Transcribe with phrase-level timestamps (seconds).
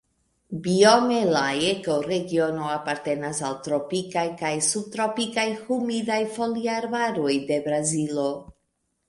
[0.67, 8.27] Biome la ekoregiono apartenas al tropikaj kaj subtropikaj humidaj foliarbaroj de Brazilo.